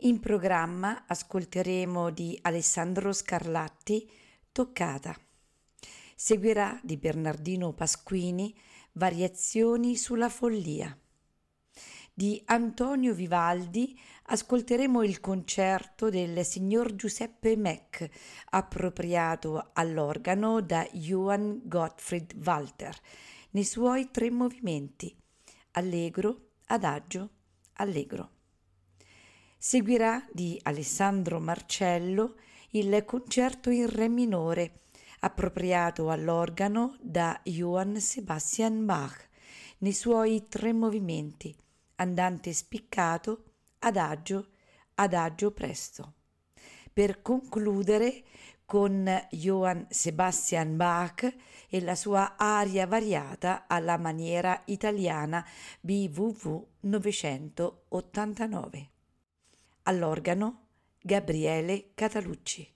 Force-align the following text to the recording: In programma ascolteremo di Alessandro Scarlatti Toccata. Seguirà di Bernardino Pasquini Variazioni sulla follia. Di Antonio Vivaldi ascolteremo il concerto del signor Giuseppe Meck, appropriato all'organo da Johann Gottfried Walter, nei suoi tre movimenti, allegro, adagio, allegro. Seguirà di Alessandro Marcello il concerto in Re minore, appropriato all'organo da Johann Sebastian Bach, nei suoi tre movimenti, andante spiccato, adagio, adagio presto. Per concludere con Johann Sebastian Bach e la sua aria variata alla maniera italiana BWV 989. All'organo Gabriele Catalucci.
In 0.00 0.20
programma 0.20 1.04
ascolteremo 1.06 2.10
di 2.10 2.38
Alessandro 2.42 3.14
Scarlatti 3.14 4.06
Toccata. 4.52 5.16
Seguirà 6.14 6.78
di 6.82 6.98
Bernardino 6.98 7.72
Pasquini 7.72 8.54
Variazioni 8.92 9.96
sulla 9.96 10.28
follia. 10.28 10.94
Di 12.12 12.42
Antonio 12.44 13.14
Vivaldi 13.14 13.98
ascolteremo 14.24 15.02
il 15.02 15.18
concerto 15.20 16.10
del 16.10 16.44
signor 16.44 16.94
Giuseppe 16.94 17.56
Meck, 17.56 18.06
appropriato 18.50 19.70
all'organo 19.72 20.60
da 20.60 20.86
Johann 20.92 21.60
Gottfried 21.62 22.34
Walter, 22.44 22.94
nei 23.52 23.64
suoi 23.64 24.10
tre 24.10 24.30
movimenti, 24.30 25.16
allegro, 25.70 26.50
adagio, 26.66 27.30
allegro. 27.76 28.35
Seguirà 29.58 30.22
di 30.30 30.60
Alessandro 30.62 31.40
Marcello 31.40 32.36
il 32.70 33.04
concerto 33.04 33.70
in 33.70 33.88
Re 33.88 34.08
minore, 34.08 34.80
appropriato 35.20 36.10
all'organo 36.10 36.96
da 37.00 37.40
Johann 37.42 37.96
Sebastian 37.96 38.84
Bach, 38.84 39.28
nei 39.78 39.94
suoi 39.94 40.46
tre 40.48 40.72
movimenti, 40.72 41.56
andante 41.96 42.52
spiccato, 42.52 43.44
adagio, 43.80 44.50
adagio 44.96 45.50
presto. 45.52 46.12
Per 46.92 47.22
concludere 47.22 48.24
con 48.66 49.08
Johann 49.30 49.84
Sebastian 49.88 50.76
Bach 50.76 51.34
e 51.68 51.80
la 51.80 51.94
sua 51.94 52.36
aria 52.36 52.86
variata 52.86 53.64
alla 53.66 53.96
maniera 53.96 54.60
italiana 54.66 55.42
BWV 55.80 56.64
989. 56.80 58.90
All'organo 59.88 60.66
Gabriele 61.00 61.92
Catalucci. 61.94 62.75